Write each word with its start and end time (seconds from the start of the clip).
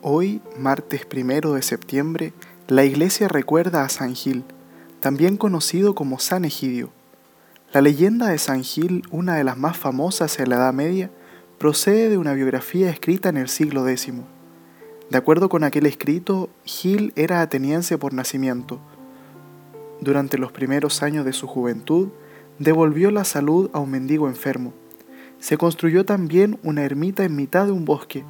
Hoy, 0.00 0.40
martes 0.56 1.04
primero 1.04 1.54
de 1.54 1.62
septiembre, 1.62 2.32
la 2.68 2.84
iglesia 2.84 3.26
recuerda 3.26 3.82
a 3.82 3.88
San 3.88 4.14
Gil, 4.14 4.44
también 5.00 5.36
conocido 5.36 5.96
como 5.96 6.20
San 6.20 6.44
Egidio. 6.44 6.90
La 7.72 7.80
leyenda 7.80 8.28
de 8.28 8.38
San 8.38 8.62
Gil, 8.62 9.02
una 9.10 9.34
de 9.34 9.42
las 9.42 9.58
más 9.58 9.76
famosas 9.76 10.38
en 10.38 10.50
la 10.50 10.56
Edad 10.56 10.72
Media, 10.72 11.10
procede 11.58 12.10
de 12.10 12.16
una 12.16 12.34
biografía 12.34 12.90
escrita 12.90 13.28
en 13.28 13.38
el 13.38 13.48
siglo 13.48 13.88
X. 13.88 14.12
De 15.10 15.18
acuerdo 15.18 15.48
con 15.48 15.64
aquel 15.64 15.84
escrito, 15.84 16.48
Gil 16.64 17.12
era 17.16 17.40
ateniense 17.40 17.98
por 17.98 18.14
nacimiento. 18.14 18.78
Durante 20.00 20.38
los 20.38 20.52
primeros 20.52 21.02
años 21.02 21.24
de 21.24 21.32
su 21.32 21.48
juventud, 21.48 22.10
devolvió 22.60 23.10
la 23.10 23.24
salud 23.24 23.68
a 23.72 23.80
un 23.80 23.90
mendigo 23.90 24.28
enfermo. 24.28 24.74
Se 25.40 25.58
construyó 25.58 26.04
también 26.04 26.60
una 26.62 26.84
ermita 26.84 27.24
en 27.24 27.34
mitad 27.34 27.66
de 27.66 27.72
un 27.72 27.84
bosque, 27.84 28.24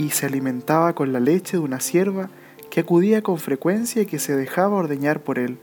y 0.00 0.08
se 0.08 0.24
alimentaba 0.24 0.94
con 0.94 1.12
la 1.12 1.20
leche 1.20 1.58
de 1.58 1.62
una 1.62 1.78
sierva 1.78 2.30
que 2.70 2.80
acudía 2.80 3.20
con 3.20 3.36
frecuencia 3.36 4.00
y 4.00 4.06
que 4.06 4.18
se 4.18 4.34
dejaba 4.34 4.76
ordeñar 4.76 5.20
por 5.20 5.38
él. 5.38 5.58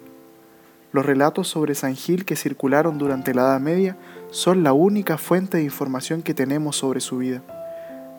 Los 0.92 1.08
relatos 1.08 1.48
sobre 1.48 1.74
San 1.74 1.96
Gil 1.96 2.24
que 2.24 2.36
circularon 2.36 3.00
durante 3.00 3.34
la 3.34 3.42
Edad 3.42 3.60
Media 3.60 3.98
son 4.30 4.62
la 4.62 4.74
única 4.74 5.18
fuente 5.18 5.58
de 5.58 5.64
información 5.64 6.22
que 6.22 6.36
tenemos 6.36 6.76
sobre 6.76 7.00
su 7.00 7.18
vida. 7.18 7.42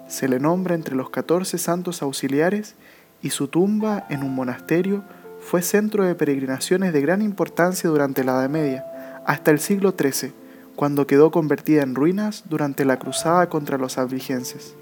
Se 0.08 0.26
le 0.26 0.40
nombra 0.40 0.74
entre 0.74 0.96
los 0.96 1.08
14 1.10 1.56
santos 1.56 2.02
auxiliares 2.02 2.74
y 3.22 3.30
su 3.30 3.46
tumba 3.46 4.04
en 4.10 4.24
un 4.24 4.34
monasterio 4.34 5.04
fue 5.38 5.62
centro 5.62 6.02
de 6.02 6.16
peregrinaciones 6.16 6.92
de 6.92 7.00
gran 7.00 7.22
importancia 7.22 7.88
durante 7.88 8.24
la 8.24 8.32
Edad 8.32 8.48
Media, 8.48 9.22
hasta 9.24 9.52
el 9.52 9.60
siglo 9.60 9.94
XIII, 9.96 10.32
cuando 10.74 11.06
quedó 11.06 11.30
convertida 11.30 11.82
en 11.84 11.94
ruinas 11.94 12.42
durante 12.48 12.84
la 12.84 12.98
cruzada 12.98 13.48
contra 13.48 13.78
los 13.78 13.98
albigenses. 13.98 14.74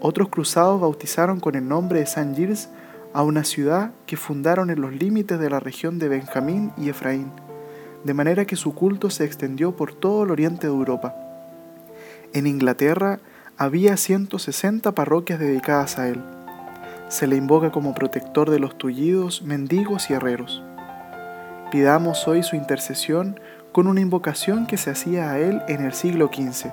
Otros 0.00 0.30
cruzados 0.30 0.80
bautizaron 0.80 1.40
con 1.40 1.54
el 1.54 1.68
nombre 1.68 2.00
de 2.00 2.06
San 2.06 2.34
Gilles 2.34 2.70
a 3.12 3.22
una 3.22 3.44
ciudad 3.44 3.90
que 4.06 4.16
fundaron 4.16 4.70
en 4.70 4.80
los 4.80 4.92
límites 4.94 5.38
de 5.38 5.50
la 5.50 5.60
región 5.60 5.98
de 5.98 6.08
Benjamín 6.08 6.72
y 6.78 6.88
Efraín, 6.88 7.30
de 8.04 8.14
manera 8.14 8.46
que 8.46 8.56
su 8.56 8.74
culto 8.74 9.10
se 9.10 9.24
extendió 9.24 9.76
por 9.76 9.92
todo 9.92 10.24
el 10.24 10.30
oriente 10.30 10.66
de 10.66 10.72
Europa. 10.72 11.14
En 12.32 12.46
Inglaterra 12.46 13.20
había 13.58 13.96
160 13.96 14.92
parroquias 14.92 15.38
dedicadas 15.38 15.98
a 15.98 16.08
él. 16.08 16.22
Se 17.08 17.26
le 17.26 17.36
invoca 17.36 17.70
como 17.70 17.94
protector 17.94 18.48
de 18.48 18.58
los 18.58 18.78
tullidos, 18.78 19.42
mendigos 19.42 20.08
y 20.08 20.14
herreros. 20.14 20.62
Pidamos 21.70 22.26
hoy 22.26 22.42
su 22.42 22.56
intercesión 22.56 23.38
con 23.72 23.86
una 23.86 24.00
invocación 24.00 24.66
que 24.66 24.78
se 24.78 24.90
hacía 24.90 25.30
a 25.30 25.38
él 25.38 25.60
en 25.68 25.84
el 25.84 25.92
siglo 25.92 26.30
XV. 26.32 26.70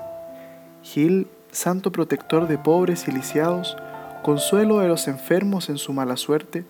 Gil 0.82 1.28
santo 1.50 1.92
protector 1.92 2.48
de 2.48 2.58
pobres 2.58 3.08
y 3.08 3.12
lisiados, 3.12 3.76
consuelo 4.22 4.78
de 4.78 4.88
los 4.88 5.08
enfermos 5.08 5.68
en 5.68 5.78
su 5.78 5.92
mala 5.92 6.16
suerte, 6.16 6.64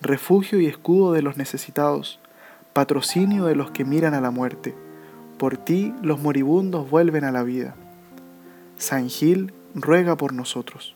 refugio 0.00 0.60
y 0.60 0.66
escudo 0.66 1.12
de 1.12 1.22
los 1.22 1.36
necesitados, 1.36 2.20
patrocinio 2.72 3.46
de 3.46 3.56
los 3.56 3.70
que 3.70 3.84
miran 3.84 4.14
a 4.14 4.20
la 4.20 4.30
muerte. 4.30 4.74
Por 5.38 5.56
ti 5.56 5.94
los 6.02 6.20
moribundos 6.20 6.88
vuelven 6.90 7.24
a 7.24 7.32
la 7.32 7.42
vida. 7.42 7.74
San 8.76 9.08
Gil 9.08 9.52
ruega 9.74 10.16
por 10.16 10.32
nosotros. 10.32 10.94